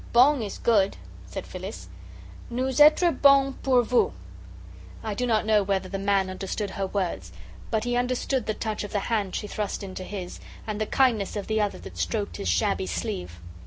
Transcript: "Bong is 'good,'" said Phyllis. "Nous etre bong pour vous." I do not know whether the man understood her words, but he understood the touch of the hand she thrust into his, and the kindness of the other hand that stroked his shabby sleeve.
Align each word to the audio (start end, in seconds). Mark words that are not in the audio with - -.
"Bong 0.13 0.41
is 0.41 0.57
'good,'" 0.57 0.97
said 1.27 1.45
Phyllis. 1.45 1.87
"Nous 2.49 2.79
etre 2.79 3.11
bong 3.11 3.53
pour 3.61 3.83
vous." 3.83 4.11
I 5.03 5.13
do 5.13 5.27
not 5.27 5.45
know 5.45 5.61
whether 5.61 5.87
the 5.87 5.99
man 5.99 6.27
understood 6.27 6.71
her 6.71 6.87
words, 6.87 7.31
but 7.69 7.83
he 7.83 7.95
understood 7.95 8.47
the 8.47 8.55
touch 8.55 8.83
of 8.83 8.93
the 8.93 9.11
hand 9.13 9.35
she 9.35 9.45
thrust 9.45 9.83
into 9.83 10.03
his, 10.03 10.39
and 10.65 10.81
the 10.81 10.87
kindness 10.87 11.35
of 11.35 11.45
the 11.45 11.61
other 11.61 11.73
hand 11.77 11.83
that 11.83 11.99
stroked 11.99 12.37
his 12.37 12.49
shabby 12.49 12.87
sleeve. 12.87 13.39